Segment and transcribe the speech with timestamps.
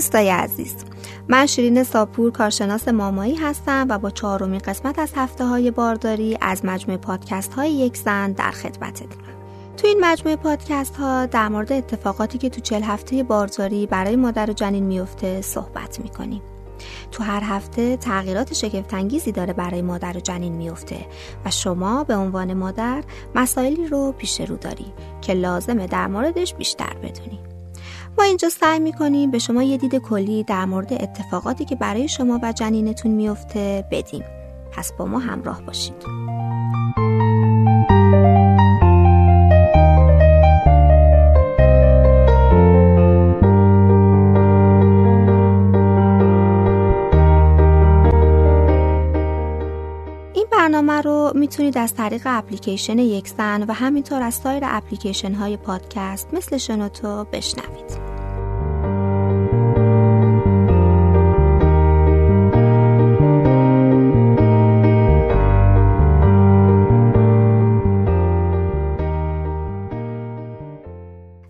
[0.00, 0.76] دوستای عزیز.
[1.28, 6.64] من شیرین ساپور کارشناس مامایی هستم و با چهارمین قسمت از هفته های بارداری از
[6.64, 9.34] مجموعه پادکست های یک زن در خدمتتونم
[9.76, 14.50] تو این مجموعه پادکست ها در مورد اتفاقاتی که تو چل هفته بارداری برای مادر
[14.50, 16.42] و جنین میفته صحبت می‌کنیم.
[17.12, 21.06] تو هر هفته تغییرات شگفتانگیزی داره برای مادر و جنین میفته
[21.44, 23.04] و شما به عنوان مادر
[23.34, 27.49] مسائلی رو پیش رو داری که لازمه در موردش بیشتر بدونی.
[28.18, 32.40] ما اینجا سعی می‌کنیم به شما یه دید کلی در مورد اتفاقاتی که برای شما
[32.42, 34.24] و جنینتون میفته بدیم.
[34.72, 36.30] پس با ما همراه باشید.
[50.70, 56.56] برنامه رو می‌تونید از طریق اپلیکیشن یکسن و همینطور از سایر اپلیکیشن های پادکست مثل
[56.56, 58.10] شنوتو بشنوید.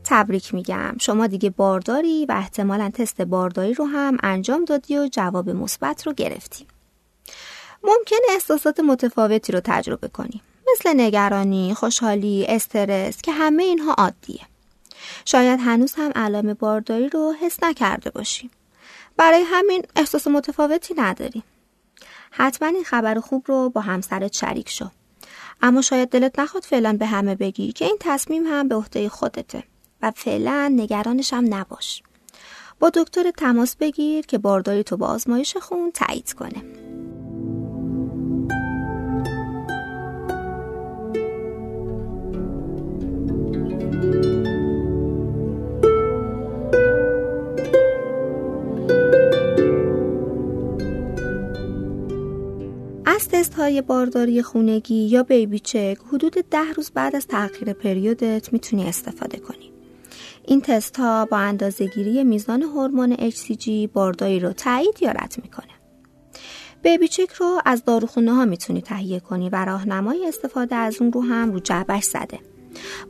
[0.04, 5.50] تبریک میگم شما دیگه بارداری و احتمالا تست بارداری رو هم انجام دادی و جواب
[5.50, 6.66] مثبت رو گرفتی.
[7.90, 10.40] ممکنه احساسات متفاوتی رو تجربه کنیم
[10.72, 14.40] مثل نگرانی، خوشحالی، استرس که همه اینها عادیه.
[15.24, 18.50] شاید هنوز هم علائم بارداری رو حس نکرده باشیم.
[19.16, 21.42] برای همین احساس متفاوتی نداریم.
[22.30, 24.90] حتما این خبر خوب رو با همسرت شریک شو.
[25.62, 29.62] اما شاید دلت نخواد فعلا به همه بگی که این تصمیم هم به عهده خودته
[30.02, 32.02] و فعلا نگرانش هم نباش.
[32.78, 36.62] با دکتر تماس بگیر که بارداری تو با آزمایش خون تایید کنه.
[53.32, 58.84] تست های بارداری خونگی یا بیبی چک حدود ده روز بعد از تغییر پریودت می‌تونی
[58.84, 59.72] استفاده کنی.
[60.46, 65.72] این تست ها با اندازه گیری میزان هورمون HCG بارداری رو تایید یا رد می‌کنه.
[66.82, 71.20] بیبی چک رو از داروخونه ها می‌تونی تهیه کنی و راهنمای استفاده از اون رو
[71.20, 72.38] هم رو جعبش زده.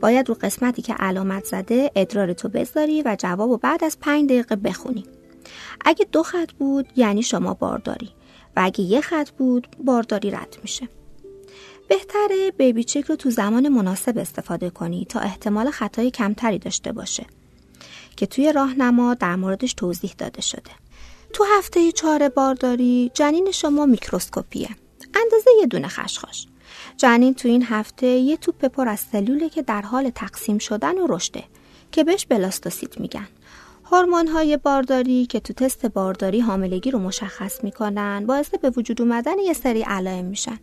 [0.01, 5.03] باید رو قسمتی که علامت زده ادرارتو بذاری و جواب بعد از پنج دقیقه بخونی.
[5.85, 8.09] اگه دو خط بود یعنی شما بارداری
[8.55, 10.87] و اگه یه خط بود بارداری رد میشه.
[11.89, 17.25] بهتره بیبی چک رو تو زمان مناسب استفاده کنی تا احتمال خطای کمتری داشته باشه.
[18.15, 20.71] که توی راهنما در موردش توضیح داده شده.
[21.33, 24.69] تو هفته چهار بارداری جنین شما میکروسکوپیه.
[25.15, 26.47] اندازه یه دونه خشخاش.
[26.97, 31.07] جنین تو این هفته یه توپ پر از سلوله که در حال تقسیم شدن و
[31.09, 31.43] رشده
[31.91, 33.27] که بهش بلاستوسیت میگن.
[33.91, 39.39] هورمون های بارداری که تو تست بارداری حاملگی رو مشخص می‌کنن باعث به وجود اومدن
[39.39, 40.59] یه سری علائم میشن.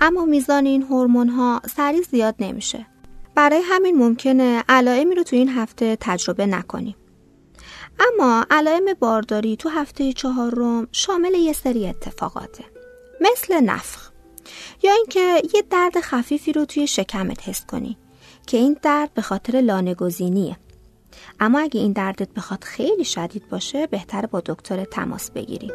[0.00, 2.86] اما میزان این هورمون ها سریع زیاد نمیشه.
[3.34, 6.96] برای همین ممکنه علائمی رو تو این هفته تجربه نکنیم.
[8.00, 12.64] اما علائم بارداری تو هفته چهارم شامل یه سری اتفاقاته.
[13.20, 14.10] مثل نفخ.
[14.82, 17.98] یا اینکه یه درد خفیفی رو توی شکمت حس کنی
[18.46, 20.56] که این درد به خاطر لانگزینیه
[21.40, 25.70] اما اگه این دردت بخواد خیلی شدید باشه بهتره با دکتر تماس بگیری.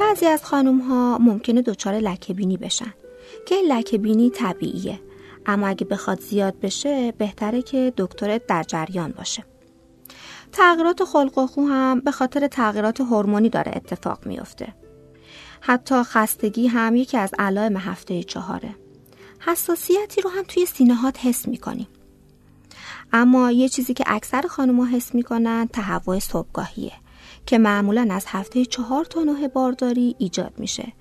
[0.00, 2.94] بعضی از خانوم ها ممکنه دچار لکه بینی بشن.
[3.46, 5.00] که لکه بینی طبیعیه.
[5.46, 9.44] اما اگه بخواد زیاد بشه بهتره که دکترت در جریان باشه.
[10.52, 14.74] تغییرات خلق و خو هم به خاطر تغییرات هورمونی داره اتفاق میافته.
[15.60, 18.74] حتی خستگی هم یکی از علائم هفته چهاره.
[19.40, 21.88] حساسیتی رو هم توی سینه هات حس می‌کنی.
[23.12, 26.92] اما یه چیزی که اکثر خانمها حس می‌کنن تهوع صبحگاهیه
[27.46, 30.92] که معمولا از هفته چهار تا نه بارداری ایجاد میشه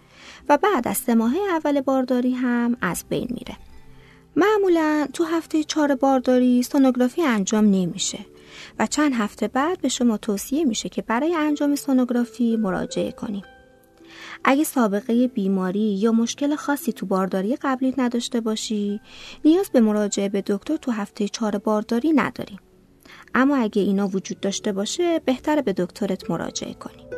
[0.49, 3.57] و بعد از سه ماه اول بارداری هم از بین میره.
[4.37, 8.19] معمولا تو هفته چهار بارداری سونوگرافی انجام نمیشه
[8.79, 13.43] و چند هفته بعد به شما توصیه میشه که برای انجام سونوگرافی مراجعه کنیم.
[14.43, 19.01] اگه سابقه بیماری یا مشکل خاصی تو بارداری قبلی نداشته باشی
[19.45, 22.59] نیاز به مراجعه به دکتر تو هفته چهار بارداری نداریم
[23.35, 27.16] اما اگه اینا وجود داشته باشه بهتره به دکترت مراجعه کنی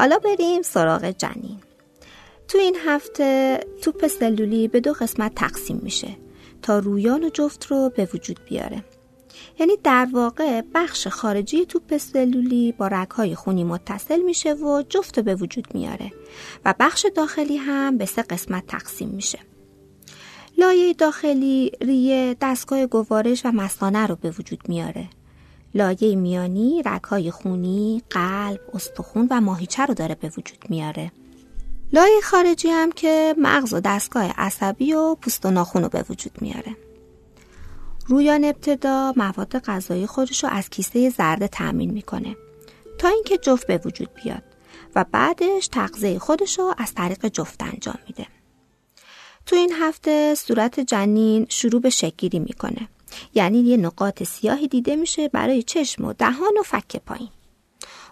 [0.00, 1.58] حالا بریم سراغ جنین.
[2.48, 6.08] تو این هفته توپ سلولی به دو قسمت تقسیم میشه
[6.62, 8.84] تا رویان و جفت رو به وجود بیاره.
[9.58, 15.34] یعنی در واقع بخش خارجی توپ سلولی با رگهای خونی متصل میشه و جفت به
[15.34, 16.12] وجود میاره
[16.64, 19.38] و بخش داخلی هم به سه قسمت تقسیم میشه.
[20.58, 25.08] لایه داخلی ریه دستگاه گوارش و مثانه رو به وجود میاره.
[25.74, 31.12] لایه میانی رگهای خونی، قلب، استخون و ماهیچه رو داره به وجود میاره.
[31.92, 36.32] لایه خارجی هم که مغز و دستگاه عصبی و پوست و ناخون رو به وجود
[36.40, 36.76] میاره.
[38.06, 42.36] رویان ابتدا مواد غذایی خودش رو از کیسه زرد تأمین می‌کنه
[42.98, 44.42] تا اینکه جفت به وجود بیاد
[44.94, 48.26] و بعدش تغذیه خودش رو از طریق جفت انجام میده.
[49.46, 52.88] تو این هفته صورت جنین شروع به شکگیری می‌کنه.
[53.34, 57.28] یعنی یه نقاط سیاهی دیده میشه برای چشم و دهان و فک پایین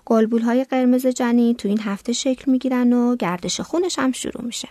[0.04, 4.68] گلبول های قرمز جنین تو این هفته شکل می‌گیرن و گردش خونش هم شروع میشه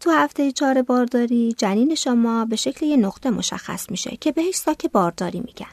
[0.00, 4.86] تو هفته چهار بارداری جنین شما به شکل یه نقطه مشخص میشه که بهش ساک
[4.86, 5.72] بارداری میگن.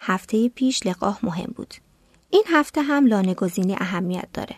[0.00, 1.74] هفته پیش لقاه مهم بود.
[2.30, 4.56] این هفته هم لانه گزینی اهمیت داره.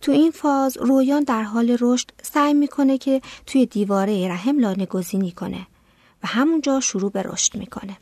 [0.00, 5.32] تو این فاز رویان در حال رشد سعی می‌کنه که توی دیواره رحم لانه گزینی
[5.32, 5.66] کنه
[6.24, 7.96] و همونجا شروع به رشد می‌کنه.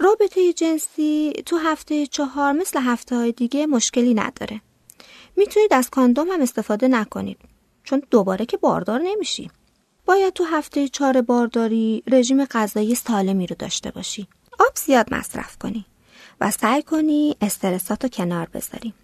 [0.00, 4.60] رابطه جنسی تو هفته چهار مثل هفته های دیگه مشکلی نداره.
[5.36, 7.38] می‌تونید از کاندوم هم استفاده نکنید
[7.84, 9.50] چون دوباره که باردار نمیشی.
[10.04, 14.28] باید تو هفته چهار بارداری رژیم غذایی سالمی رو داشته باشی.
[14.58, 15.84] آب زیاد مصرف کنی
[16.40, 18.94] و سعی کنی استرسات رو کنار بذاری.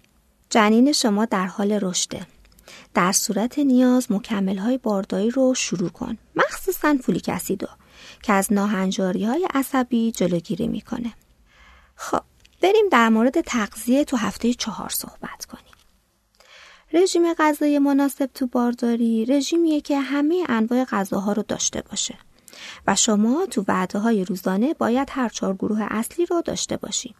[0.49, 2.27] جنین شما در حال رشده.
[2.93, 6.17] در صورت نیاز مکمل های بارداری رو شروع کن.
[6.35, 7.67] مخصوصا فولیک اسیدو
[8.23, 11.13] که از ناهنجاری های عصبی جلوگیری می‌کنه.
[11.95, 12.21] خب
[12.61, 15.73] بریم در مورد تغذیه تو هفته چهار صحبت کنیم.
[16.93, 22.15] رژیم غذایی مناسب تو بارداری رژیمیه که همه انواع غذاها رو داشته باشه
[22.87, 27.15] و شما تو وعده های روزانه باید هر چهار گروه اصلی رو داشته باشی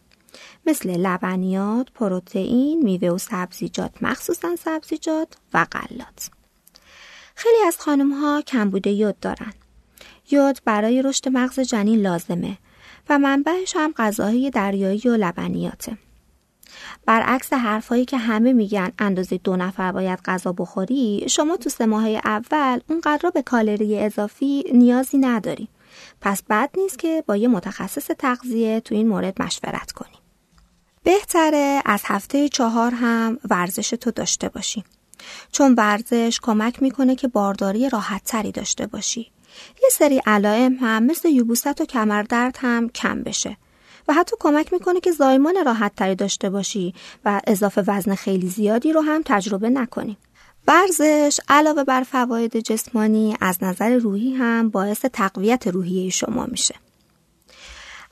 [0.66, 6.30] مثل لبنیات، پروتئین، میوه و سبزیجات مخصوصا سبزیجات و غلات
[7.36, 9.54] خیلی از خانم ها کمبود یود دارن
[10.32, 12.58] یود برای رشد مغز جنین لازمه
[13.10, 15.98] و منبعش هم غذاهای دریایی و لبنیاته.
[17.06, 22.08] برعکس حرفایی که همه میگن اندازه دو نفر باید غذا بخوری شما تو سه ماه
[22.08, 25.68] اول اونقدر به کالری اضافی نیازی نداری.
[26.22, 30.18] پس بد نیست که با یه متخصص تغذیه تو این مورد مشورت کنی.
[31.04, 34.84] بهتره از هفته چهار هم ورزش تو داشته باشی.
[35.52, 39.32] چون ورزش کمک می‌کنه که بارداری راحت تری داشته باشی.
[39.84, 43.58] یه سری علائم هم مثل یوبوست و کمردرد هم کم بشه
[44.08, 46.94] و حتی کمک می‌کنه که زایمان راحت تری داشته باشی
[47.26, 50.18] و اضافه وزن خیلی زیادی رو هم تجربه نکنی.
[50.68, 56.76] ورزش علاوه بر فواید جسمانی از نظر روحی هم باعث تقویت روحیه شما میشه.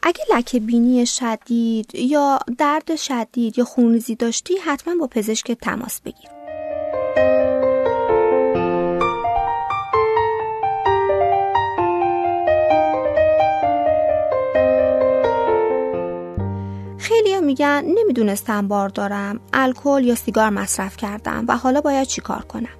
[0.04, 6.45] اگه لکه بینی شدید یا درد شدید یا خونریزی داشتی حتما با پزشک تماس بگیر.
[17.46, 22.78] میگن نمی‌دونستم بار دارم الکل یا سیگار مصرف کردم و حالا باید چیکار کنم؟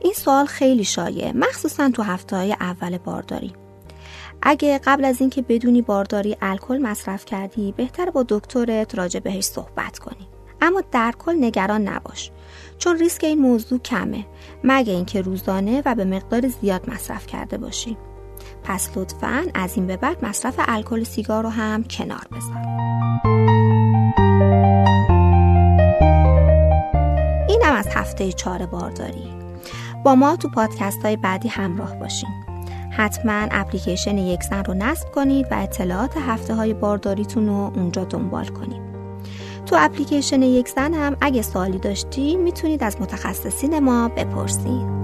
[0.00, 3.52] این سوال خیلی شایع مخصوصا تو هفته های اول بارداری.
[4.42, 9.98] اگه قبل از اینکه بدونی بارداری الکل مصرف کردی بهتر با دکترت راجع بهش صحبت
[9.98, 10.28] کنی.
[10.60, 12.30] اما در کل نگران نباش
[12.78, 14.26] چون ریسک این موضوع کمه
[14.64, 17.96] مگه اینکه روزانه و به مقدار زیاد مصرف کرده باشی.
[18.64, 22.64] پس لطفا از این به بعد مصرف الکل سیگار رو هم کنار بذار.
[27.48, 29.34] اینم از هفته چهار بارداری
[30.04, 32.30] با ما تو پادکست های بعدی همراه باشین.
[32.90, 38.46] حتما اپلیکیشن یک زن رو نصب کنید و اطلاعات هفته های بارداریتون رو اونجا دنبال
[38.46, 38.82] کنید.
[39.66, 45.03] تو اپلیکیشن یک زن هم اگه سوالی داشتی می‌تونید از متخصصین ما بپرسید